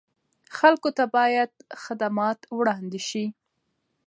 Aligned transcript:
خلکو 0.57 0.89
ته 0.97 1.03
باید 1.15 1.51
خدمات 1.83 2.39
وړاندې 2.57 2.99
شي. 3.07 3.25